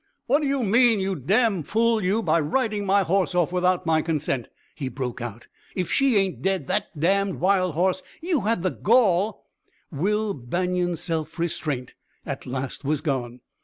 "What 0.25 0.41
do 0.41 0.47
you 0.47 0.63
mean, 0.63 0.99
you 0.99 1.15
damned 1.15 1.67
fool, 1.67 2.03
you, 2.03 2.23
by 2.23 2.39
riding 2.39 2.87
my 2.87 3.03
horse 3.03 3.35
off 3.35 3.51
without 3.53 3.85
my 3.85 4.01
consent!" 4.01 4.47
he 4.73 4.89
broke 4.89 5.21
out. 5.21 5.47
"If 5.75 5.91
she 5.91 6.15
ain't 6.17 6.41
dead 6.41 6.65
that 6.69 6.99
damned 6.99 7.35
wild 7.35 7.75
horse 7.75 8.01
you 8.19 8.41
had 8.41 8.63
the 8.63 8.71
gall" 8.71 9.45
Will 10.01 10.33
Banion's 10.33 11.01
self 11.01 11.37
restraint 11.37 11.93
at 12.25 12.47
last 12.47 12.83
was 12.83 13.01
gone. 13.01 13.41